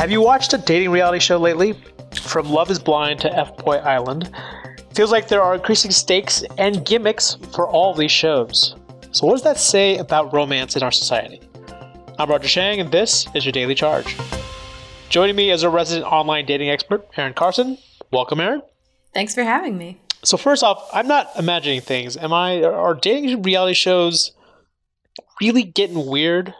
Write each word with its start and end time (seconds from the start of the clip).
Have 0.00 0.10
you 0.10 0.22
watched 0.22 0.54
a 0.54 0.56
dating 0.56 0.92
reality 0.92 1.18
show 1.18 1.36
lately? 1.36 1.74
From 2.22 2.48
Love 2.48 2.70
is 2.70 2.78
Blind 2.78 3.20
to 3.20 3.36
F 3.36 3.54
Boy 3.58 3.76
Island, 3.76 4.34
feels 4.94 5.12
like 5.12 5.28
there 5.28 5.42
are 5.42 5.54
increasing 5.54 5.90
stakes 5.90 6.42
and 6.56 6.86
gimmicks 6.86 7.34
for 7.52 7.68
all 7.68 7.92
these 7.92 8.10
shows. 8.10 8.76
So, 9.12 9.26
what 9.26 9.34
does 9.34 9.42
that 9.42 9.58
say 9.58 9.98
about 9.98 10.32
romance 10.32 10.74
in 10.74 10.82
our 10.82 10.90
society? 10.90 11.38
I'm 12.18 12.30
Roger 12.30 12.48
Cheng, 12.48 12.80
and 12.80 12.90
this 12.90 13.26
is 13.34 13.44
your 13.44 13.52
Daily 13.52 13.74
Charge. 13.74 14.16
Joining 15.10 15.36
me 15.36 15.50
is 15.50 15.64
a 15.64 15.68
resident 15.68 16.10
online 16.10 16.46
dating 16.46 16.70
expert, 16.70 17.06
Erin 17.18 17.34
Carson. 17.34 17.76
Welcome, 18.10 18.40
Erin. 18.40 18.62
Thanks 19.12 19.34
for 19.34 19.42
having 19.42 19.76
me. 19.76 20.00
So, 20.24 20.38
first 20.38 20.62
off, 20.62 20.82
I'm 20.94 21.08
not 21.08 21.28
imagining 21.38 21.82
things. 21.82 22.16
Am 22.16 22.32
I? 22.32 22.62
Are 22.64 22.94
dating 22.94 23.42
reality 23.42 23.74
shows 23.74 24.32
really 25.42 25.62
getting 25.62 26.06
weird? 26.06 26.54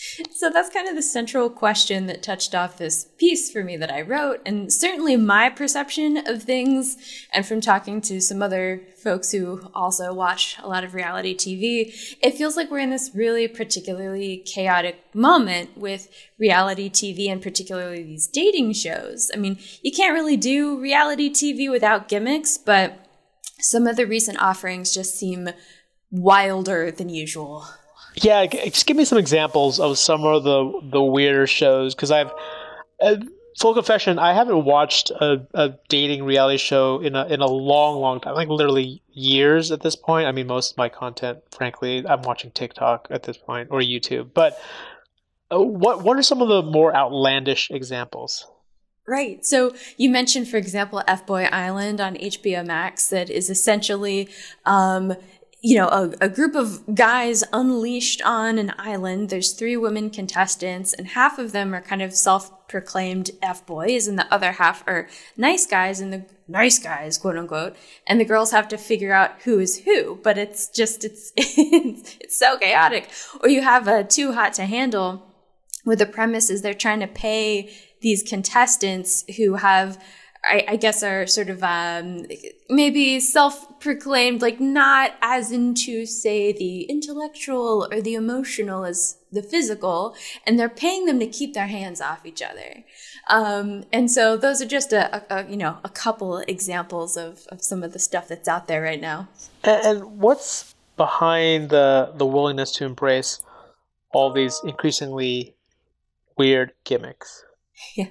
So 0.32 0.48
that's 0.48 0.70
kind 0.70 0.88
of 0.88 0.94
the 0.94 1.02
central 1.02 1.50
question 1.50 2.06
that 2.06 2.22
touched 2.22 2.54
off 2.54 2.78
this 2.78 3.08
piece 3.18 3.50
for 3.50 3.62
me 3.62 3.76
that 3.76 3.92
I 3.92 4.00
wrote. 4.00 4.40
And 4.46 4.72
certainly 4.72 5.16
my 5.16 5.50
perception 5.50 6.16
of 6.26 6.42
things, 6.42 6.96
and 7.32 7.44
from 7.44 7.60
talking 7.60 8.00
to 8.02 8.20
some 8.20 8.42
other 8.42 8.82
folks 9.02 9.32
who 9.32 9.60
also 9.74 10.14
watch 10.14 10.56
a 10.62 10.68
lot 10.68 10.84
of 10.84 10.94
reality 10.94 11.36
TV, 11.36 12.16
it 12.22 12.34
feels 12.34 12.56
like 12.56 12.70
we're 12.70 12.78
in 12.78 12.90
this 12.90 13.10
really 13.14 13.48
particularly 13.48 14.38
chaotic 14.38 15.02
moment 15.14 15.76
with 15.76 16.08
reality 16.38 16.88
TV 16.88 17.30
and 17.30 17.42
particularly 17.42 18.02
these 18.02 18.26
dating 18.26 18.72
shows. 18.72 19.30
I 19.34 19.36
mean, 19.36 19.58
you 19.82 19.92
can't 19.92 20.14
really 20.14 20.36
do 20.36 20.80
reality 20.80 21.30
TV 21.30 21.70
without 21.70 22.08
gimmicks, 22.08 22.56
but 22.56 23.06
some 23.58 23.86
of 23.86 23.96
the 23.96 24.06
recent 24.06 24.40
offerings 24.40 24.94
just 24.94 25.18
seem 25.18 25.50
wilder 26.10 26.90
than 26.90 27.08
usual. 27.08 27.66
Yeah, 28.14 28.46
just 28.46 28.86
give 28.86 28.96
me 28.96 29.04
some 29.04 29.18
examples 29.18 29.78
of 29.80 29.98
some 29.98 30.24
of 30.24 30.44
the 30.44 30.80
the 30.90 31.02
weirder 31.02 31.46
shows 31.46 31.94
because 31.94 32.10
I've. 32.10 32.32
Uh, 33.00 33.16
full 33.58 33.74
confession, 33.74 34.18
I 34.18 34.32
haven't 34.32 34.64
watched 34.64 35.10
a, 35.10 35.46
a 35.54 35.74
dating 35.88 36.24
reality 36.24 36.58
show 36.58 37.00
in 37.00 37.14
a 37.14 37.26
in 37.26 37.40
a 37.40 37.46
long, 37.46 38.00
long 38.00 38.20
time. 38.20 38.34
Like 38.34 38.48
literally 38.48 39.02
years 39.12 39.70
at 39.70 39.82
this 39.82 39.96
point. 39.96 40.26
I 40.26 40.32
mean, 40.32 40.46
most 40.46 40.72
of 40.72 40.78
my 40.78 40.88
content, 40.88 41.38
frankly, 41.50 42.06
I'm 42.06 42.22
watching 42.22 42.50
TikTok 42.50 43.08
at 43.10 43.24
this 43.24 43.36
point 43.36 43.68
or 43.70 43.80
YouTube. 43.80 44.30
But 44.34 44.58
uh, 45.52 45.60
what 45.60 46.02
what 46.02 46.16
are 46.16 46.22
some 46.22 46.42
of 46.42 46.48
the 46.48 46.62
more 46.62 46.94
outlandish 46.94 47.70
examples? 47.70 48.46
Right. 49.06 49.44
So 49.44 49.74
you 49.96 50.08
mentioned, 50.08 50.48
for 50.48 50.56
example, 50.56 51.02
F 51.08 51.26
Boy 51.26 51.44
Island 51.44 52.00
on 52.00 52.14
HBO 52.16 52.64
Max 52.64 53.08
that 53.08 53.28
is 53.28 53.50
essentially 53.50 54.28
um, 54.64 55.14
you 55.62 55.76
know, 55.76 55.88
a, 55.88 56.10
a, 56.22 56.28
group 56.28 56.54
of 56.54 56.94
guys 56.94 57.44
unleashed 57.52 58.22
on 58.22 58.58
an 58.58 58.72
island. 58.78 59.28
There's 59.28 59.52
three 59.52 59.76
women 59.76 60.08
contestants, 60.08 60.94
and 60.94 61.08
half 61.08 61.38
of 61.38 61.52
them 61.52 61.74
are 61.74 61.82
kind 61.82 62.00
of 62.00 62.14
self 62.14 62.66
proclaimed 62.66 63.30
F 63.42 63.66
boys, 63.66 64.06
and 64.06 64.18
the 64.18 64.32
other 64.32 64.52
half 64.52 64.82
are 64.86 65.08
nice 65.36 65.66
guys, 65.66 66.00
and 66.00 66.12
the 66.12 66.24
nice 66.48 66.78
guys, 66.78 67.18
quote 67.18 67.36
unquote. 67.36 67.76
And 68.06 68.18
the 68.18 68.24
girls 68.24 68.52
have 68.52 68.68
to 68.68 68.78
figure 68.78 69.12
out 69.12 69.42
who 69.42 69.58
is 69.58 69.80
who, 69.80 70.18
but 70.22 70.38
it's 70.38 70.68
just, 70.68 71.04
it's, 71.04 71.32
it's, 71.36 72.16
it's 72.20 72.38
so 72.38 72.56
chaotic. 72.56 73.10
Or 73.42 73.50
you 73.50 73.60
have 73.60 73.86
a 73.86 74.02
Too 74.02 74.32
Hot 74.32 74.54
to 74.54 74.64
Handle, 74.64 75.26
where 75.84 75.96
the 75.96 76.06
premise 76.06 76.48
is 76.48 76.62
they're 76.62 76.72
trying 76.72 77.00
to 77.00 77.06
pay 77.06 77.70
these 78.00 78.22
contestants 78.22 79.24
who 79.36 79.56
have 79.56 80.02
I, 80.44 80.64
I, 80.68 80.76
guess 80.76 81.02
are 81.02 81.26
sort 81.26 81.50
of 81.50 81.62
um, 81.62 82.26
maybe 82.68 83.20
self-proclaimed 83.20 84.40
like 84.40 84.58
not 84.58 85.12
as 85.20 85.52
into 85.52 86.06
say 86.06 86.52
the 86.52 86.82
intellectual 86.84 87.86
or 87.90 88.00
the 88.00 88.14
emotional 88.14 88.84
as 88.84 89.18
the 89.32 89.42
physical 89.42 90.14
and 90.46 90.58
they're 90.58 90.68
paying 90.68 91.04
them 91.04 91.20
to 91.20 91.26
keep 91.26 91.52
their 91.52 91.66
hands 91.66 92.00
off 92.00 92.24
each 92.24 92.40
other. 92.40 92.84
Um, 93.28 93.84
and 93.92 94.10
so 94.10 94.36
those 94.36 94.62
are 94.62 94.66
just 94.66 94.92
a, 94.92 95.22
a, 95.32 95.48
you 95.48 95.56
know 95.56 95.78
a 95.84 95.88
couple 95.88 96.38
examples 96.38 97.16
of, 97.16 97.46
of 97.48 97.62
some 97.62 97.82
of 97.82 97.92
the 97.92 97.98
stuff 97.98 98.28
that's 98.28 98.48
out 98.48 98.66
there 98.66 98.82
right 98.82 99.00
now. 99.00 99.28
And, 99.62 99.86
and 99.86 100.18
what's 100.20 100.74
behind 100.96 101.70
the 101.70 102.12
the 102.16 102.26
willingness 102.26 102.72
to 102.72 102.86
embrace 102.86 103.40
all 104.12 104.32
these 104.32 104.60
increasingly 104.64 105.54
weird 106.36 106.72
gimmicks 106.84 107.44
Yeah. 107.96 108.06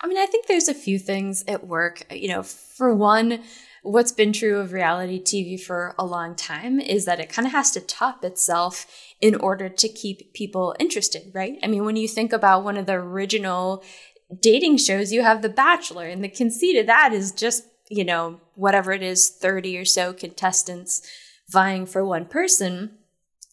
I 0.00 0.06
mean, 0.06 0.18
I 0.18 0.26
think 0.26 0.46
there's 0.46 0.68
a 0.68 0.74
few 0.74 0.98
things 0.98 1.44
at 1.48 1.66
work. 1.66 2.06
You 2.12 2.28
know, 2.28 2.42
for 2.42 2.94
one, 2.94 3.42
what's 3.82 4.12
been 4.12 4.32
true 4.32 4.58
of 4.58 4.72
reality 4.72 5.20
TV 5.22 5.60
for 5.60 5.94
a 5.98 6.04
long 6.04 6.34
time 6.34 6.80
is 6.80 7.04
that 7.04 7.20
it 7.20 7.28
kind 7.28 7.46
of 7.46 7.52
has 7.52 7.70
to 7.72 7.80
top 7.80 8.24
itself 8.24 8.86
in 9.20 9.34
order 9.34 9.68
to 9.68 9.88
keep 9.88 10.32
people 10.32 10.74
interested, 10.78 11.30
right? 11.34 11.58
I 11.62 11.66
mean, 11.66 11.84
when 11.84 11.96
you 11.96 12.08
think 12.08 12.32
about 12.32 12.64
one 12.64 12.76
of 12.76 12.86
the 12.86 12.94
original 12.94 13.82
dating 14.40 14.78
shows, 14.78 15.12
you 15.12 15.22
have 15.22 15.42
The 15.42 15.48
Bachelor, 15.48 16.06
and 16.06 16.22
the 16.22 16.28
conceit 16.28 16.78
of 16.78 16.86
that 16.86 17.12
is 17.12 17.32
just, 17.32 17.64
you 17.88 18.04
know, 18.04 18.40
whatever 18.54 18.92
it 18.92 19.02
is, 19.02 19.28
30 19.28 19.78
or 19.78 19.84
so 19.84 20.12
contestants 20.12 21.02
vying 21.48 21.86
for 21.86 22.04
one 22.04 22.24
person 22.24 22.98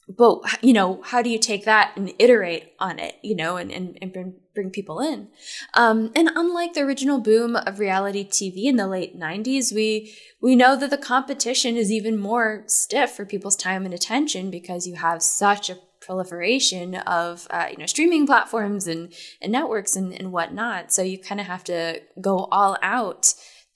but 0.08 0.42
you 0.62 0.74
know 0.74 1.02
how 1.04 1.22
do 1.22 1.30
you 1.30 1.40
take 1.40 1.66
that 1.66 1.94
and 1.96 2.14
iterate 2.20 2.74
on 2.80 3.00
it 3.00 3.16
you 3.22 3.36
know 3.36 3.58
and, 3.58 3.72
and, 3.72 3.98
and 4.02 4.14
bring, 4.14 4.34
bring 4.54 4.70
people 4.70 5.00
in? 5.00 5.30
Um, 5.74 6.12
and 6.16 6.30
unlike 6.36 6.74
the 6.74 6.82
original 6.82 7.20
boom 7.20 7.56
of 7.56 7.80
reality 7.80 8.28
tv 8.28 8.66
in 8.66 8.76
the 8.76 8.88
late 8.88 9.18
90s 9.18 9.74
we 9.74 10.14
we 10.42 10.56
know 10.56 10.76
that 10.76 10.90
the 10.90 10.98
competition 10.98 11.76
is 11.78 11.92
even 11.92 12.18
more 12.18 12.64
stiff 12.68 13.12
for 13.12 13.26
people's 13.26 13.56
time 13.56 13.86
and 13.86 13.94
attention 13.94 14.50
because 14.52 14.88
you 14.88 14.96
have 14.96 15.22
such 15.22 15.70
a 15.70 15.78
proliferation 16.02 16.96
of 16.96 17.48
uh, 17.52 17.68
you 17.72 17.78
know 17.78 17.86
streaming 17.86 18.26
platforms 18.26 18.88
and, 18.88 19.14
and 19.42 19.52
networks 19.52 19.96
and, 19.96 20.14
and 20.14 20.32
whatnot. 20.32 20.92
So 20.92 21.04
you 21.04 21.18
kind 21.18 21.40
of 21.40 21.48
have 21.48 21.64
to 21.66 22.02
go 22.20 22.50
all 22.52 22.78
out 22.82 23.34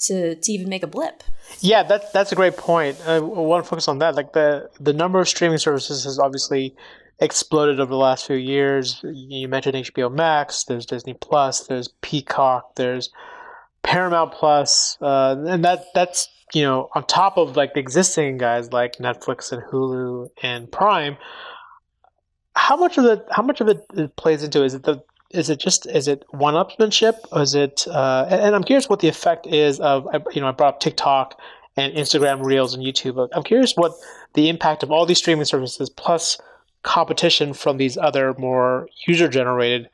to 0.08 0.36
to 0.36 0.52
even 0.52 0.70
make 0.70 0.84
a 0.84 0.88
blip. 0.88 1.24
Yeah, 1.60 1.84
that 1.84 2.14
that's 2.14 2.32
a 2.32 2.36
great 2.36 2.58
point. 2.58 2.98
I 3.08 3.20
want 3.20 3.64
to 3.64 3.70
focus 3.70 3.88
on 3.88 4.00
that. 4.00 4.16
Like 4.16 4.34
the 4.34 4.70
the 4.80 4.94
number 4.94 5.20
of 5.20 5.28
streaming 5.28 5.58
services 5.58 6.04
has 6.04 6.20
obviously 6.20 6.76
exploded 7.20 7.80
over 7.80 7.90
the 7.90 7.98
last 7.98 8.28
few 8.28 8.36
years. 8.36 9.02
You 9.04 9.48
mentioned 9.48 9.76
HBO 9.76 10.12
Max. 10.14 10.64
There's 10.64 10.86
Disney 10.86 11.14
Plus. 11.14 11.68
There's 11.68 11.88
Peacock. 12.02 12.76
There's 12.76 13.10
Paramount 13.84 14.34
Plus, 14.34 14.98
uh, 15.02 15.36
and 15.48 15.64
that 15.64 15.86
that's 15.94 16.28
you 16.54 16.64
know 16.64 16.90
on 16.96 17.06
top 17.06 17.38
of 17.38 17.56
like 17.56 17.74
the 17.74 17.80
existing 17.80 18.38
guys 18.38 18.74
like 18.74 18.98
Netflix 18.98 19.52
and 19.52 19.62
Hulu 19.64 20.30
and 20.42 20.72
Prime. 20.72 21.18
How 22.56 22.78
much 22.78 22.98
of 22.98 23.06
it? 23.06 23.26
How 23.32 23.44
much 23.44 23.62
of 23.62 23.68
it 23.68 24.16
plays 24.16 24.44
into? 24.44 24.64
Is 24.64 24.74
it 24.74 24.84
the 24.84 25.04
is 25.32 25.50
it 25.50 25.60
just 25.60 25.86
is 25.88 26.08
it 26.08 26.24
one-upsmanship? 26.30 27.16
Is 27.42 27.56
it? 27.56 27.88
Uh, 27.88 28.28
and, 28.30 28.42
and, 28.42 28.56
I'm 28.56 28.64
curious 28.64 28.88
what 28.88 29.00
the 29.00 29.08
effect 29.08 29.48
is 29.48 29.80
of 29.80 30.08
you 30.34 30.42
know 30.42 30.48
I 30.48 30.52
brought 30.52 30.76
up 30.76 30.80
TikTok 30.80 31.40
and 31.76 31.94
Instagram 31.94 32.44
Reels 32.44 32.74
and 32.74 32.84
YouTube. 32.84 33.28
I'm 33.34 33.44
curious 33.44 33.74
what 33.76 33.94
the 34.34 34.50
impact 34.50 34.84
of 34.84 34.92
all 34.92 35.06
these 35.06 35.18
streaming 35.18 35.46
services 35.46 35.90
plus 35.90 36.40
competition 36.84 37.54
from 37.54 37.78
these 37.78 37.98
other 37.98 38.34
more 38.38 38.88
user-generated 39.08 39.90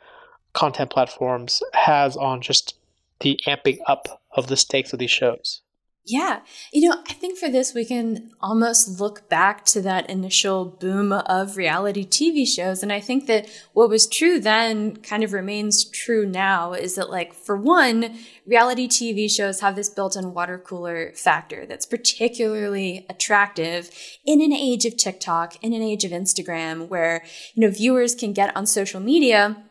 content 0.53 0.91
platforms 0.91 1.63
has 1.73 2.17
on 2.17 2.41
just 2.41 2.75
the 3.21 3.39
amping 3.47 3.79
up 3.87 4.21
of 4.33 4.47
the 4.47 4.57
stakes 4.57 4.91
of 4.91 4.99
these 4.99 5.11
shows. 5.11 5.61
Yeah. 6.03 6.39
You 6.73 6.89
know, 6.89 6.97
I 7.07 7.13
think 7.13 7.37
for 7.37 7.47
this, 7.47 7.75
we 7.75 7.85
can 7.85 8.31
almost 8.41 8.99
look 8.99 9.29
back 9.29 9.65
to 9.65 9.81
that 9.83 10.09
initial 10.09 10.65
boom 10.65 11.13
of 11.13 11.57
reality 11.57 12.05
TV 12.05 12.47
shows. 12.47 12.81
And 12.81 12.91
I 12.91 12.99
think 12.99 13.27
that 13.27 13.47
what 13.73 13.89
was 13.89 14.07
true 14.07 14.39
then 14.39 14.95
kind 14.97 15.23
of 15.23 15.31
remains 15.31 15.85
true 15.85 16.25
now 16.25 16.73
is 16.73 16.95
that, 16.95 17.11
like, 17.11 17.33
for 17.33 17.55
one, 17.55 18.17
reality 18.47 18.87
TV 18.87 19.29
shows 19.29 19.59
have 19.59 19.75
this 19.75 19.89
built 19.89 20.15
in 20.15 20.33
water 20.33 20.57
cooler 20.57 21.13
factor 21.13 21.67
that's 21.67 21.85
particularly 21.85 23.05
attractive 23.07 23.91
in 24.25 24.41
an 24.41 24.53
age 24.53 24.85
of 24.85 24.97
TikTok, 24.97 25.63
in 25.63 25.71
an 25.71 25.83
age 25.83 26.03
of 26.03 26.11
Instagram, 26.11 26.87
where, 26.87 27.23
you 27.53 27.61
know, 27.61 27.71
viewers 27.71 28.15
can 28.15 28.33
get 28.33 28.55
on 28.57 28.65
social 28.65 28.99
media 28.99 29.63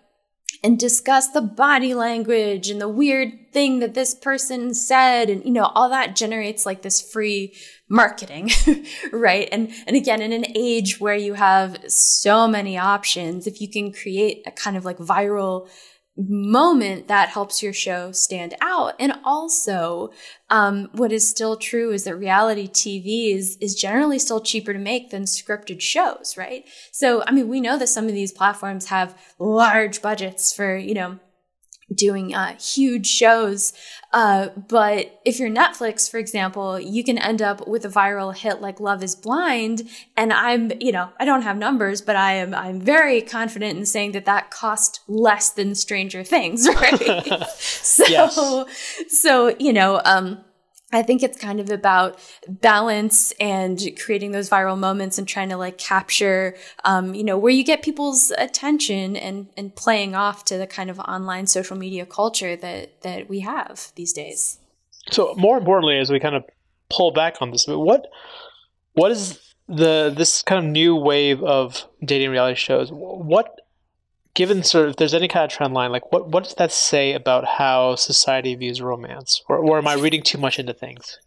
and 0.63 0.79
discuss 0.79 1.29
the 1.29 1.41
body 1.41 1.95
language 1.95 2.69
and 2.69 2.81
the 2.81 2.89
weird 2.89 3.53
thing 3.53 3.79
that 3.81 3.95
this 3.95 4.15
person 4.15 4.75
said. 4.75 5.31
And 5.31 5.45
you 5.45 5.51
know 5.51 5.71
all 5.75 5.89
that 5.91 6.17
generates 6.17 6.67
like 6.67 6.83
this 6.83 7.01
free 7.01 7.55
marketing 7.89 8.51
right? 9.13 9.49
And 9.51 9.73
and 9.87 9.97
again 9.97 10.23
in 10.23 10.33
an 10.33 10.47
age 10.55 11.01
where 11.01 11.17
you 11.17 11.35
have 11.35 11.79
so 11.89 12.47
many 12.47 12.79
options 12.79 13.47
if 13.47 13.61
you 13.61 13.69
can 13.71 13.93
create 13.93 14.43
a 14.47 14.51
kind 14.51 14.77
of 14.77 14.85
like 14.85 14.99
viral 14.99 15.69
moment 16.17 17.09
that 17.09 17.31
helps 17.31 17.63
your 17.63 17.73
show 17.73 18.13
stand 18.13 18.55
out. 18.61 18.95
And 18.99 19.15
also, 19.25 20.11
um, 20.51 20.89
what 20.93 21.13
is 21.13 21.29
still 21.29 21.57
true 21.57 21.93
is 21.93 22.05
that 22.05 22.17
reality 22.17 22.69
TV 22.69 23.35
is, 23.35 23.57
is 23.61 23.75
generally 23.75 24.19
still 24.19 24.41
cheaper 24.41 24.73
to 24.73 24.79
make 24.79 25.11
than 25.11 25.25
scripted 25.25 25.81
shows, 25.81 26.37
right? 26.37 26.65
So, 26.93 27.23
I 27.27 27.33
mean, 27.33 27.49
we 27.49 27.61
know 27.61 27.79
that 27.79 27.89
some 27.89 28.07
of 28.07 28.13
these 28.13 28.33
platforms 28.33 28.87
have 28.87 29.17
large 29.39 30.03
budgets 30.03 30.53
for, 30.53 30.77
you 30.77 30.95
know, 30.95 31.19
doing 31.95 32.35
uh, 32.35 32.57
huge 32.57 33.07
shows. 33.07 33.73
Uh, 34.13 34.49
but 34.69 35.21
if 35.25 35.39
you're 35.39 35.51
Netflix, 35.51 36.11
for 36.11 36.19
example, 36.19 36.81
you 36.81 37.05
can 37.05 37.19
end 37.19 37.41
up 37.41 37.67
with 37.69 37.85
a 37.85 37.89
viral 37.89 38.37
hit 38.37 38.61
like 38.61 38.81
Love 38.81 39.03
is 39.03 39.15
Blind. 39.15 39.89
And 40.17 40.33
I'm, 40.33 40.73
you 40.81 40.93
know, 40.93 41.11
I 41.19 41.25
don't 41.25 41.43
have 41.43 41.57
numbers, 41.57 42.01
but 42.01 42.17
I 42.17 42.33
am, 42.35 42.55
I'm 42.55 42.81
very 42.81 43.21
confident 43.23 43.79
in 43.79 43.87
saying 43.87 44.13
that 44.13 44.25
that 44.25 44.51
cost 44.51 45.01
less 45.07 45.51
than 45.51 45.75
Stranger 45.75 46.25
Things, 46.25 46.69
right? 46.75 47.49
so, 47.59 48.05
yes. 48.09 48.39
so, 49.09 49.55
you 49.59 49.73
know, 49.73 50.01
um, 50.05 50.45
I 50.93 51.03
think 51.03 51.23
it's 51.23 51.39
kind 51.39 51.61
of 51.61 51.71
about 51.71 52.19
balance 52.49 53.33
and 53.39 53.81
creating 54.03 54.33
those 54.33 54.51
viral 54.51 54.79
moments 54.79 55.19
and 55.19 55.29
trying 55.29 55.49
to 55.51 55.57
like 55.57 55.79
capture, 55.79 56.57
um, 56.85 57.15
you 57.15 57.23
know, 57.23 57.39
where 57.39 57.53
you 57.53 57.65
get 57.65 57.83
people's 57.83 58.33
attention 58.37 59.17
and, 59.17 59.49
and 59.57 59.75
playing 59.75 60.15
off 60.15 60.45
to 60.47 60.59
the 60.59 60.67
kind 60.67 60.91
of 60.91 60.99
online 60.99 61.47
social 61.47 61.77
media 61.77 62.05
culture 62.05 62.57
that, 62.57 63.03
that 63.03 63.29
we 63.29 63.41
have 63.41 63.93
these 63.95 64.13
days. 64.13 64.59
So 65.11 65.35
more 65.37 65.59
importantly, 65.59 65.99
as 65.99 66.11
we 66.11 66.19
kind 66.19 66.35
of 66.35 66.45
pull 66.89 67.13
back 67.13 67.37
on 67.41 67.53
this, 67.53 67.67
what, 67.69 68.09
what 68.95 69.13
is 69.13 69.39
the, 69.69 70.13
this 70.17 70.43
kind 70.43 70.65
of 70.65 70.71
new 70.71 70.97
wave 70.97 71.43
of 71.43 71.87
dating 72.05 72.31
reality 72.31 72.57
shows? 72.57 72.91
What 72.91 73.61
given 74.35 74.63
sort 74.63 74.85
of 74.85 74.91
if 74.91 74.97
there's 74.97 75.15
any 75.15 75.29
kind 75.29 75.45
of 75.45 75.51
trend 75.51 75.75
line, 75.75 75.93
like 75.93 76.13
what 76.13 76.29
what 76.29 76.45
does 76.45 76.55
that 76.55 76.73
say 76.73 77.13
about 77.13 77.45
how 77.45 77.95
society 77.97 78.55
views 78.55 78.81
romance, 78.81 79.43
or, 79.49 79.59
or 79.59 79.79
am 79.79 79.89
I 79.89 79.95
reading 79.95 80.23
too 80.23 80.39
much 80.39 80.59
into 80.59 80.73
things? 80.73 81.19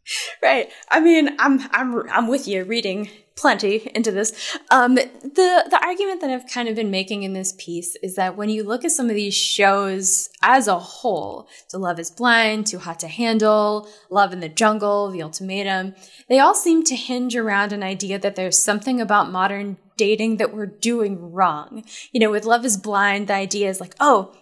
Right. 0.41 0.69
I 0.89 0.99
mean, 0.99 1.35
I'm 1.39 1.61
I'm 1.71 2.09
I'm 2.09 2.27
with 2.27 2.47
you 2.47 2.63
reading 2.63 3.09
plenty 3.35 3.91
into 3.95 4.11
this. 4.11 4.57
Um, 4.69 4.95
the 4.95 5.09
the 5.23 5.79
argument 5.83 6.21
that 6.21 6.29
I've 6.29 6.47
kind 6.47 6.69
of 6.69 6.75
been 6.75 6.91
making 6.91 7.23
in 7.23 7.33
this 7.33 7.53
piece 7.57 7.95
is 7.97 8.15
that 8.15 8.37
when 8.37 8.49
you 8.49 8.63
look 8.63 8.85
at 8.85 8.91
some 8.91 9.09
of 9.09 9.15
these 9.15 9.33
shows 9.33 10.29
as 10.41 10.67
a 10.67 10.79
whole, 10.79 11.47
so 11.67 11.79
Love 11.79 11.99
Is 11.99 12.11
Blind, 12.11 12.67
Too 12.67 12.79
Hot 12.79 12.99
to 12.99 13.07
Handle, 13.07 13.87
Love 14.09 14.33
in 14.33 14.39
the 14.39 14.49
Jungle, 14.49 15.09
The 15.09 15.23
Ultimatum, 15.23 15.95
they 16.29 16.39
all 16.39 16.55
seem 16.55 16.83
to 16.83 16.95
hinge 16.95 17.35
around 17.35 17.73
an 17.73 17.83
idea 17.83 18.19
that 18.19 18.35
there's 18.35 18.61
something 18.61 19.01
about 19.01 19.31
modern 19.31 19.77
dating 19.97 20.37
that 20.37 20.53
we're 20.53 20.65
doing 20.65 21.31
wrong. 21.31 21.83
You 22.11 22.19
know, 22.19 22.31
with 22.31 22.45
Love 22.45 22.65
is 22.65 22.77
Blind, 22.77 23.27
the 23.27 23.33
idea 23.33 23.69
is 23.69 23.79
like, 23.79 23.95
oh, 23.99 24.35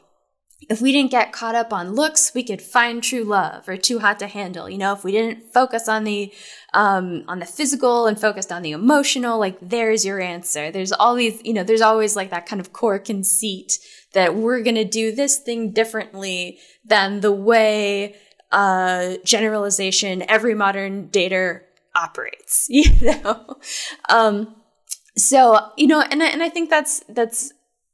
if 0.70 0.82
we 0.82 0.92
didn't 0.92 1.12
get 1.12 1.32
caught 1.32 1.56
up 1.56 1.74
on 1.74 1.96
looks, 1.96 2.34
we 2.36 2.44
could 2.44 2.62
find 2.62 3.02
true 3.02 3.24
love 3.24 3.68
or 3.68 3.78
too 3.78 4.00
hot 4.00 4.20
to 4.20 4.28
handle. 4.28 4.70
You 4.70 4.78
know, 4.78 4.94
if 4.94 5.04
we 5.04 5.12
didn't 5.12 5.52
focus 5.54 5.90
on 5.90 6.04
the, 6.04 6.32
um, 6.74 7.24
on 7.28 7.40
the 7.40 7.46
physical 7.46 8.06
and 8.06 8.20
focused 8.20 8.52
on 8.52 8.62
the 8.62 8.72
emotional, 8.72 9.40
like 9.40 9.58
there's 9.62 10.06
your 10.06 10.22
answer. 10.22 10.72
There's 10.72 10.92
all 10.92 11.16
these, 11.16 11.42
you 11.44 11.54
know, 11.54 11.64
there's 11.64 11.82
always 11.82 12.16
like 12.16 12.30
that 12.30 12.46
kind 12.46 12.60
of 12.60 12.74
core 12.74 13.00
conceit 13.00 13.80
that 14.14 14.36
we're 14.36 14.62
to 14.64 14.86
do 14.86 15.14
this 15.14 15.38
thing 15.38 15.72
differently 15.72 16.60
than 16.86 17.22
the 17.22 17.32
way, 17.32 18.16
uh, 18.52 19.16
generalization 19.24 20.24
every 20.30 20.54
modern 20.54 21.08
dater 21.08 21.62
operates, 21.96 22.68
you 22.70 22.86
know? 23.02 23.58
Um, 24.10 24.56
so 25.18 25.72
you 25.78 25.88
know 25.88 26.02
and 26.02 26.22
I, 26.22 26.28
and 26.28 26.44
I 26.44 26.50
think 26.50 26.70
that's 26.70 27.04
that's 27.10 27.54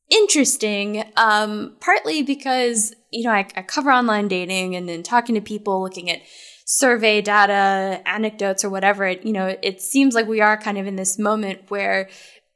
interesting 0.09 1.03
um 1.17 1.75
partly 1.81 2.21
because 2.23 2.93
you 3.11 3.23
know 3.23 3.31
I, 3.31 3.47
I 3.55 3.61
cover 3.61 3.91
online 3.91 4.27
dating 4.27 4.75
and 4.75 4.87
then 4.87 5.03
talking 5.03 5.35
to 5.35 5.41
people 5.41 5.81
looking 5.81 6.09
at 6.09 6.21
survey 6.65 7.21
data 7.21 8.01
anecdotes 8.05 8.63
or 8.63 8.69
whatever 8.69 9.05
it, 9.05 9.25
you 9.25 9.33
know 9.33 9.55
it 9.61 9.81
seems 9.81 10.15
like 10.15 10.27
we 10.27 10.41
are 10.41 10.57
kind 10.57 10.77
of 10.77 10.87
in 10.87 10.95
this 10.95 11.17
moment 11.17 11.69
where 11.69 12.09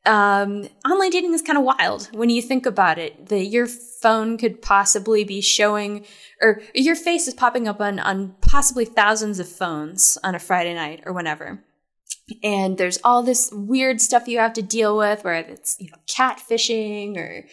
um, 0.05 0.67
online 0.89 1.11
dating 1.11 1.33
is 1.33 1.41
kind 1.41 1.57
of 1.57 1.63
wild 1.63 2.09
when 2.13 2.29
you 2.29 2.41
think 2.41 2.65
about 2.65 2.97
it. 2.97 3.27
That 3.27 3.45
your 3.45 3.67
phone 3.67 4.37
could 4.37 4.61
possibly 4.61 5.23
be 5.23 5.41
showing, 5.41 6.05
or 6.41 6.61
your 6.73 6.95
face 6.95 7.27
is 7.27 7.33
popping 7.33 7.67
up 7.67 7.79
on 7.79 7.99
on 7.99 8.35
possibly 8.41 8.85
thousands 8.85 9.39
of 9.39 9.47
phones 9.47 10.17
on 10.23 10.33
a 10.33 10.39
Friday 10.39 10.73
night 10.73 11.03
or 11.05 11.13
whenever 11.13 11.63
and 12.44 12.78
there's 12.78 13.00
all 13.04 13.24
this 13.24 13.51
weird 13.51 14.01
stuff 14.01 14.28
you 14.28 14.39
have 14.39 14.54
to 14.54 14.62
deal 14.62 14.98
with 14.98 15.24
where 15.24 15.36
it's 15.36 15.78
you 15.80 15.89
know 15.89 15.98
catfishing 16.07 17.18
or 17.18 17.45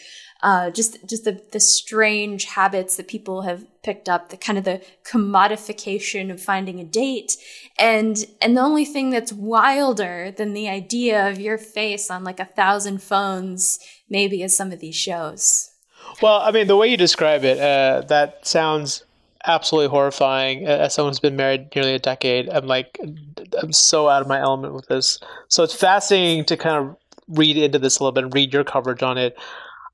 uh, 0.43 0.71
just 0.71 1.05
just 1.09 1.25
the, 1.25 1.43
the 1.53 1.61
strange 1.61 2.45
habits 2.45 2.97
that 2.97 3.09
people 3.09 3.43
have 3.43 3.67
picked 3.83 4.09
up 4.09 4.29
the 4.29 4.37
kind 4.37 4.57
of 4.57 4.65
the 4.65 4.81
commodification 5.05 6.31
of 6.31 6.41
finding 6.41 6.79
a 6.79 6.85
date. 6.85 7.37
And 7.79 8.25
and 8.41 8.57
the 8.57 8.61
only 8.61 8.85
thing 8.85 9.11
that's 9.11 9.33
wilder 9.33 10.31
than 10.31 10.55
the 10.55 10.69
idea 10.69 11.29
of 11.29 11.41
your 11.41 11.59
face 11.59 12.11
on 12.11 12.23
like 12.23 12.39
a 12.39 12.45
thousand 12.45 13.03
phones 13.03 13.81
maybe 14.09 14.43
is 14.43 14.57
some 14.57 14.71
of 14.73 14.81
these 14.81 14.97
shows. 14.97 15.71
Well 16.23 16.41
i 16.41 16.51
mean 16.51 16.69
the 16.69 16.77
way 16.77 16.89
you 16.89 16.97
describe 16.97 17.45
it 17.45 17.59
uh, 17.59 18.03
that 18.09 18.47
sounds 18.47 19.05
absolutely 19.49 19.89
horrifying. 19.89 20.67
As 20.67 20.95
someone 20.95 21.11
who's 21.11 21.21
been 21.21 21.37
married 21.37 21.75
nearly 21.75 21.95
a 21.95 21.99
decade, 21.99 22.49
I'm 22.51 22.67
like, 22.67 23.01
I'm 23.61 23.73
so 23.73 24.09
out 24.09 24.23
of 24.23 24.29
my 24.29 24.39
element 24.39 24.75
with 24.75 24.87
this. 24.87 25.19
So 25.49 25.65
it's 25.65 25.75
fascinating 25.75 26.45
to 26.45 26.57
kind 26.57 26.77
of 26.77 26.97
read 27.29 27.57
into 27.57 27.79
this 27.79 27.99
a 27.99 28.03
little 28.03 28.13
bit 28.13 28.25
and 28.25 28.35
read 28.35 28.53
your 28.53 28.65
coverage 28.65 29.03
on 29.03 29.19
it. 29.19 29.37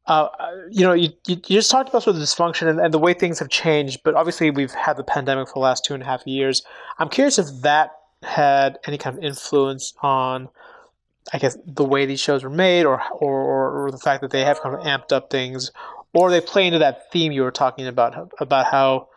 Uh, 0.07 0.29
you 0.71 0.85
know, 0.85 0.93
you, 0.93 1.09
you, 1.27 1.37
just 1.37 1.71
talked 1.71 1.89
about 1.89 2.03
sort 2.03 2.15
of 2.15 2.21
dysfunction 2.21 2.69
and, 2.69 2.79
and, 2.79 2.93
the 2.93 2.99
way 2.99 3.15
things 3.15 3.39
have 3.39 3.49
changed, 3.49 4.01
but 4.05 4.15
obviously 4.15 4.51
we've 4.51 4.73
had 4.73 4.99
the 4.99 5.03
pandemic 5.03 5.49
for 5.49 5.55
the 5.55 5.61
last 5.61 5.83
two 5.83 5.95
and 5.95 6.03
a 6.03 6.07
half 6.07 6.27
years. 6.27 6.63
I'm 6.99 7.09
curious 7.09 7.39
if 7.39 7.47
that 7.63 7.93
had 8.23 8.79
any 8.87 8.99
kind 8.99 9.17
of 9.17 9.25
influence 9.25 9.95
on, 10.03 10.51
I 11.33 11.39
guess, 11.39 11.57
the 11.65 11.85
way 11.85 12.05
these 12.05 12.21
shows 12.21 12.45
were 12.45 12.51
made, 12.51 12.85
or 12.85 13.03
or, 13.13 13.87
or 13.87 13.91
the 13.91 13.99
fact 13.99 14.21
that 14.21 14.31
they 14.31 14.45
have 14.45 14.61
kind 14.61 14.75
of 14.75 14.83
amped 14.83 15.11
up 15.11 15.31
things, 15.31 15.71
or 16.13 16.31
they 16.31 16.43
play 16.43 16.67
into 16.67 16.81
that 16.81 17.11
theme 17.11 17.33
you 17.33 17.43
were 17.43 17.51
talking 17.51 17.87
about 17.87 18.31
about 18.41 18.67
how 18.67 19.09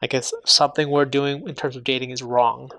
I 0.00 0.06
guess 0.06 0.32
something 0.44 0.90
we're 0.90 1.04
doing 1.04 1.48
in 1.48 1.54
terms 1.54 1.76
of 1.76 1.84
dating 1.84 2.10
is 2.10 2.22
wrong. 2.22 2.70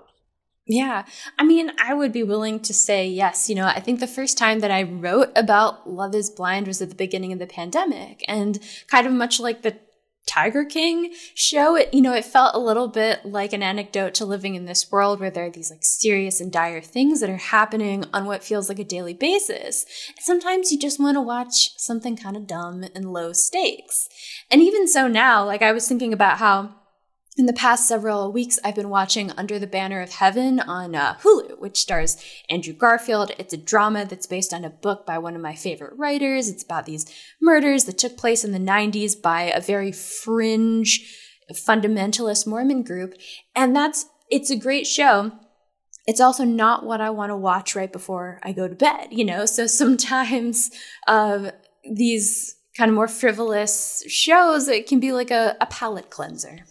Yeah. 0.66 1.04
I 1.38 1.44
mean, 1.44 1.72
I 1.82 1.94
would 1.94 2.12
be 2.12 2.22
willing 2.22 2.60
to 2.60 2.72
say 2.72 3.08
yes. 3.08 3.48
You 3.48 3.56
know, 3.56 3.66
I 3.66 3.80
think 3.80 3.98
the 3.98 4.06
first 4.06 4.38
time 4.38 4.60
that 4.60 4.70
I 4.70 4.84
wrote 4.84 5.30
about 5.34 5.90
Love 5.90 6.14
is 6.14 6.30
Blind 6.30 6.68
was 6.68 6.80
at 6.80 6.90
the 6.90 6.94
beginning 6.94 7.32
of 7.32 7.40
the 7.40 7.46
pandemic. 7.46 8.24
And 8.28 8.58
kind 8.86 9.06
of 9.06 9.12
much 9.12 9.40
like 9.40 9.62
the 9.62 9.78
Tiger 10.28 10.64
King 10.64 11.12
show, 11.34 11.74
it, 11.74 11.92
you 11.92 12.00
know, 12.00 12.12
it 12.12 12.24
felt 12.24 12.54
a 12.54 12.60
little 12.60 12.86
bit 12.86 13.24
like 13.24 13.52
an 13.52 13.64
anecdote 13.64 14.14
to 14.14 14.24
living 14.24 14.54
in 14.54 14.64
this 14.64 14.92
world 14.92 15.18
where 15.18 15.30
there 15.30 15.46
are 15.46 15.50
these 15.50 15.70
like 15.70 15.82
serious 15.82 16.40
and 16.40 16.52
dire 16.52 16.80
things 16.80 17.20
that 17.20 17.30
are 17.30 17.36
happening 17.36 18.04
on 18.12 18.26
what 18.26 18.44
feels 18.44 18.68
like 18.68 18.78
a 18.78 18.84
daily 18.84 19.14
basis. 19.14 19.84
And 20.08 20.18
sometimes 20.20 20.70
you 20.70 20.78
just 20.78 21.00
want 21.00 21.16
to 21.16 21.20
watch 21.20 21.76
something 21.78 22.16
kind 22.16 22.36
of 22.36 22.46
dumb 22.46 22.84
and 22.94 23.12
low 23.12 23.32
stakes. 23.32 24.08
And 24.52 24.62
even 24.62 24.86
so 24.86 25.08
now, 25.08 25.44
like 25.44 25.62
I 25.62 25.72
was 25.72 25.88
thinking 25.88 26.12
about 26.12 26.38
how 26.38 26.76
in 27.36 27.46
the 27.46 27.52
past 27.52 27.86
several 27.86 28.32
weeks, 28.32 28.58
I've 28.64 28.74
been 28.74 28.88
watching 28.88 29.30
Under 29.32 29.58
the 29.58 29.66
Banner 29.66 30.00
of 30.00 30.10
Heaven 30.10 30.58
on 30.60 30.94
uh, 30.94 31.14
Hulu, 31.22 31.58
which 31.60 31.78
stars 31.78 32.22
Andrew 32.48 32.74
Garfield. 32.74 33.32
It's 33.38 33.54
a 33.54 33.56
drama 33.56 34.04
that's 34.04 34.26
based 34.26 34.52
on 34.52 34.64
a 34.64 34.70
book 34.70 35.06
by 35.06 35.16
one 35.18 35.36
of 35.36 35.40
my 35.40 35.54
favorite 35.54 35.96
writers. 35.96 36.48
It's 36.48 36.64
about 36.64 36.86
these 36.86 37.06
murders 37.40 37.84
that 37.84 37.98
took 37.98 38.16
place 38.16 38.44
in 38.44 38.52
the 38.52 38.58
90s 38.58 39.20
by 39.20 39.42
a 39.42 39.60
very 39.60 39.92
fringe 39.92 41.16
fundamentalist 41.52 42.46
Mormon 42.46 42.82
group. 42.82 43.14
And 43.54 43.74
that's, 43.74 44.06
it's 44.28 44.50
a 44.50 44.56
great 44.56 44.86
show. 44.86 45.32
It's 46.06 46.20
also 46.20 46.44
not 46.44 46.84
what 46.84 47.00
I 47.00 47.10
want 47.10 47.30
to 47.30 47.36
watch 47.36 47.76
right 47.76 47.92
before 47.92 48.40
I 48.42 48.52
go 48.52 48.66
to 48.66 48.74
bed, 48.74 49.08
you 49.12 49.24
know? 49.24 49.46
So 49.46 49.66
sometimes, 49.66 50.70
uh, 51.06 51.52
these 51.88 52.56
kind 52.76 52.90
of 52.90 52.94
more 52.94 53.08
frivolous 53.08 54.04
shows, 54.08 54.68
it 54.68 54.86
can 54.86 55.00
be 55.00 55.12
like 55.12 55.30
a, 55.30 55.56
a 55.60 55.66
palate 55.66 56.10
cleanser. 56.10 56.64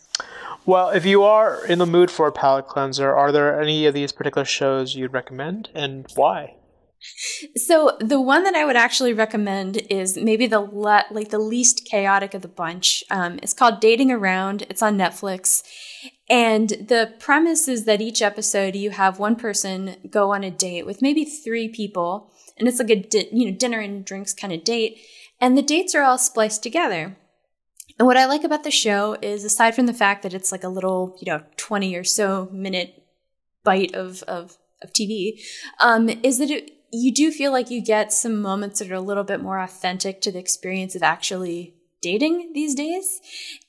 Well, 0.69 0.89
if 0.89 1.03
you 1.03 1.23
are 1.23 1.65
in 1.65 1.79
the 1.79 1.87
mood 1.87 2.11
for 2.11 2.27
a 2.27 2.31
palate 2.31 2.67
cleanser, 2.67 3.11
are 3.11 3.31
there 3.31 3.59
any 3.59 3.87
of 3.87 3.95
these 3.95 4.11
particular 4.11 4.45
shows 4.45 4.93
you'd 4.93 5.13
recommend 5.13 5.69
and 5.73 6.05
why? 6.13 6.57
So 7.55 7.97
the 7.99 8.21
one 8.21 8.43
that 8.43 8.53
I 8.53 8.65
would 8.65 8.75
actually 8.75 9.13
recommend 9.13 9.77
is 9.89 10.15
maybe 10.15 10.45
the 10.45 10.59
le- 10.59 11.05
like 11.09 11.29
the 11.29 11.39
least 11.39 11.87
chaotic 11.89 12.35
of 12.35 12.43
the 12.43 12.47
bunch. 12.47 13.03
Um, 13.09 13.39
it's 13.41 13.55
called 13.55 13.79
Dating 13.79 14.11
Around. 14.11 14.67
It's 14.69 14.83
on 14.83 14.95
Netflix, 14.95 15.63
and 16.29 16.69
the 16.69 17.15
premise 17.17 17.67
is 17.67 17.85
that 17.85 17.99
each 17.99 18.21
episode 18.21 18.75
you 18.75 18.91
have 18.91 19.17
one 19.17 19.37
person 19.37 19.95
go 20.07 20.33
on 20.35 20.43
a 20.43 20.51
date 20.51 20.85
with 20.85 21.01
maybe 21.01 21.25
three 21.25 21.67
people, 21.67 22.31
and 22.59 22.67
it's 22.67 22.77
like 22.77 22.91
a 22.91 22.95
di- 22.97 23.29
you 23.31 23.49
know 23.49 23.57
dinner 23.57 23.79
and 23.79 24.05
drinks 24.05 24.35
kind 24.35 24.53
of 24.53 24.63
date, 24.63 24.99
and 25.41 25.57
the 25.57 25.63
dates 25.63 25.95
are 25.95 26.03
all 26.03 26.19
spliced 26.19 26.61
together. 26.61 27.17
And 27.99 28.07
what 28.07 28.17
I 28.17 28.25
like 28.25 28.45
about 28.45 28.63
the 28.63 28.71
show 28.71 29.17
is, 29.21 29.43
aside 29.43 29.75
from 29.75 29.85
the 29.85 29.93
fact 29.93 30.23
that 30.23 30.33
it's 30.33 30.53
like 30.53 30.63
a 30.63 30.69
little, 30.69 31.17
you 31.19 31.29
know, 31.29 31.43
20 31.57 31.95
or 31.95 32.05
so 32.05 32.49
minute 32.51 33.03
bite 33.65 33.93
of, 33.93 34.23
of, 34.23 34.57
of 34.81 34.93
TV, 34.93 35.41
um, 35.81 36.09
is 36.23 36.37
that 36.39 36.49
it, 36.49 36.71
you 36.93 37.13
do 37.13 37.29
feel 37.29 37.51
like 37.51 37.69
you 37.69 37.81
get 37.81 38.13
some 38.13 38.41
moments 38.41 38.79
that 38.79 38.89
are 38.89 38.95
a 38.95 39.01
little 39.01 39.25
bit 39.25 39.41
more 39.41 39.59
authentic 39.59 40.21
to 40.21 40.31
the 40.31 40.39
experience 40.39 40.95
of 40.95 41.03
actually 41.03 41.75
dating 42.01 42.53
these 42.53 42.73
days. 42.73 43.19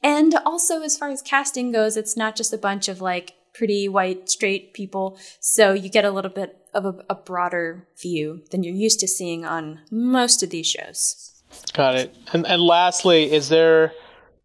And 0.00 0.32
also, 0.46 0.80
as 0.80 0.96
far 0.96 1.08
as 1.08 1.22
casting 1.22 1.72
goes, 1.72 1.96
it's 1.96 2.16
not 2.16 2.36
just 2.36 2.52
a 2.52 2.58
bunch 2.58 2.88
of 2.88 3.00
like 3.00 3.34
pretty 3.52 3.88
white 3.88 4.30
straight 4.30 4.74
people. 4.74 5.18
So 5.40 5.72
you 5.72 5.90
get 5.90 6.04
a 6.04 6.10
little 6.12 6.30
bit 6.30 6.56
of 6.72 6.86
a, 6.86 6.94
a 7.10 7.14
broader 7.16 7.88
view 8.00 8.44
than 8.52 8.62
you're 8.62 8.74
used 8.74 9.00
to 9.00 9.08
seeing 9.08 9.44
on 9.44 9.80
most 9.90 10.44
of 10.44 10.50
these 10.50 10.68
shows. 10.68 11.42
Got 11.72 11.96
it. 11.96 12.14
And, 12.32 12.46
and 12.46 12.62
lastly, 12.62 13.32
is 13.32 13.48
there 13.48 13.92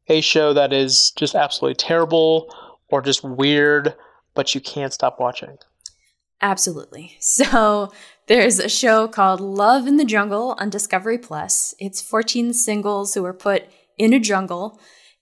a 0.07 0.21
show 0.21 0.53
that 0.53 0.73
is 0.73 1.11
just 1.15 1.35
absolutely 1.35 1.75
terrible 1.75 2.53
or 2.89 3.01
just 3.01 3.23
weird, 3.23 3.95
but 4.33 4.53
you 4.53 4.61
can't 4.61 4.93
stop 4.93 5.19
watching? 5.19 5.57
Absolutely. 6.41 7.17
So 7.21 7.91
there's 8.27 8.59
a 8.59 8.69
show 8.69 9.07
called 9.07 9.39
Love 9.39 9.87
in 9.87 9.97
the 9.97 10.05
Jungle 10.05 10.55
on 10.59 10.69
Discovery 10.69 11.17
Plus. 11.17 11.75
It's 11.79 12.01
14 12.01 12.53
singles 12.53 13.13
who 13.13 13.23
are 13.25 13.33
put 13.33 13.65
in 13.97 14.13
a 14.13 14.19
jungle 14.19 14.79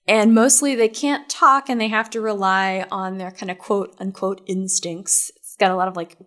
and 0.08 0.34
mostly 0.34 0.75
they 0.75 0.90
can't 0.90 1.30
talk 1.30 1.70
and 1.70 1.80
they 1.80 1.88
have 1.88 2.10
to 2.12 2.22
rely 2.22 2.86
on 2.92 3.18
their 3.18 3.32
kind 3.32 3.52
of 3.52 3.58
quote 3.58 3.96
unquote 4.00 4.42
instincts. 4.46 5.32
It's 5.38 5.56
got 5.58 5.72
a 5.72 5.75
lot 5.75 5.88
of 5.88 5.96
like 5.96 6.18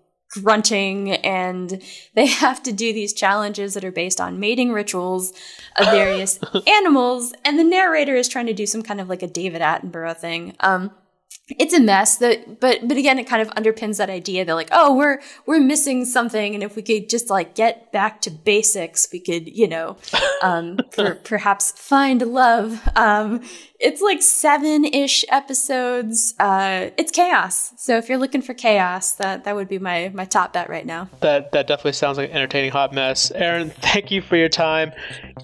grunting 0.42 1.12
and 1.12 1.82
they 2.14 2.26
have 2.44 2.62
to 2.62 2.72
do 2.72 2.92
these 2.92 3.12
challenges 3.12 3.74
that 3.74 3.84
are 3.84 3.92
based 3.92 4.20
on 4.20 4.40
mating 4.40 4.72
rituals 4.72 5.32
of 5.76 5.86
various 5.86 6.38
animals 6.66 7.34
and 7.44 7.58
the 7.58 7.64
narrator 7.64 8.14
is 8.14 8.28
trying 8.28 8.46
to 8.46 8.54
do 8.54 8.66
some 8.66 8.82
kind 8.82 9.00
of 9.00 9.08
like 9.08 9.22
a 9.22 9.26
David 9.26 9.62
Attenborough 9.62 10.16
thing. 10.16 10.54
Um, 10.60 10.90
it's 11.48 11.72
a 11.72 11.80
mess 11.80 12.16
that 12.18 12.58
but 12.60 12.80
but 12.88 12.96
again 12.96 13.20
it 13.20 13.24
kind 13.24 13.40
of 13.40 13.48
underpins 13.50 13.98
that 13.98 14.10
idea 14.10 14.44
that 14.44 14.54
like 14.54 14.68
oh 14.72 14.94
we're 14.96 15.20
we're 15.46 15.60
missing 15.60 16.04
something 16.04 16.54
and 16.54 16.64
if 16.64 16.74
we 16.74 16.82
could 16.82 17.08
just 17.08 17.30
like 17.30 17.54
get 17.54 17.92
back 17.92 18.20
to 18.20 18.30
basics 18.30 19.08
we 19.12 19.20
could 19.20 19.46
you 19.46 19.68
know 19.68 19.96
um 20.42 20.76
per, 20.92 21.14
perhaps 21.14 21.70
find 21.72 22.20
love. 22.22 22.80
Um 22.96 23.42
it's 23.78 24.00
like 24.00 24.22
seven-ish 24.22 25.24
episodes. 25.28 26.34
Uh 26.40 26.90
it's 26.98 27.12
chaos. 27.12 27.72
So 27.76 27.96
if 27.96 28.08
you're 28.08 28.18
looking 28.18 28.42
for 28.42 28.52
chaos 28.52 29.12
that 29.12 29.44
that 29.44 29.54
would 29.54 29.68
be 29.68 29.78
my 29.78 30.10
my 30.14 30.24
top 30.24 30.52
bet 30.52 30.68
right 30.68 30.86
now. 30.86 31.08
That 31.20 31.52
that 31.52 31.68
definitely 31.68 31.92
sounds 31.92 32.18
like 32.18 32.30
an 32.30 32.36
entertaining 32.36 32.72
hot 32.72 32.92
mess. 32.92 33.30
Erin 33.30 33.70
thank 33.70 34.10
you 34.10 34.20
for 34.20 34.36
your 34.36 34.48
time. 34.48 34.90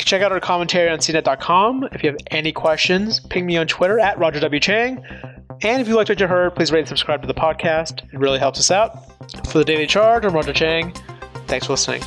Check 0.01 0.21
out 0.23 0.33
our 0.33 0.41
commentary 0.41 0.91
on 0.91 0.99
cnet.com 0.99 1.85
if 1.93 2.03
you 2.03 2.11
have 2.11 2.19
any 2.33 2.51
questions 2.51 3.21
ping 3.21 3.47
me 3.47 3.57
on 3.57 3.69
twitter 3.69 4.01
at 4.01 4.19
roger 4.19 4.41
w. 4.41 4.59
Cheng 4.59 5.05
and 5.63 5.81
if 5.81 5.89
you 5.89 5.95
liked 5.95 6.09
what 6.09 6.21
you 6.21 6.27
heard, 6.27 6.55
please 6.55 6.73
rate 6.73 6.81
and 6.81 6.89
subscribe 6.89 7.23
to 7.23 7.29
the 7.29 7.35
podcast. 7.35 8.05
It 8.13 8.19
really 8.19 8.39
helps 8.39 8.59
us 8.59 8.71
out. 8.71 9.07
For 9.49 9.59
the 9.59 9.65
Daily 9.65 9.87
Charge, 9.87 10.25
I'm 10.25 10.35
Roger 10.35 10.53
Cheng. 10.53 10.93
Thanks 11.47 11.67
for 11.67 11.73
listening. 11.73 12.03